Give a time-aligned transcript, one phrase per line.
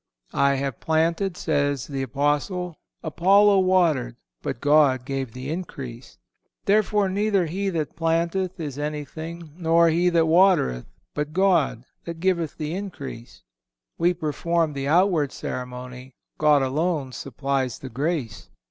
[0.33, 6.17] "I have planted," says the Apostle, "Apollo watered, but God gave the increase.
[6.65, 12.57] Therefore, neither he that planteth is anything, nor he that watereth, but God that giveth
[12.57, 13.43] the increase."(510)
[13.99, 18.49] We perform the outward ceremony; God alone supplies the grace.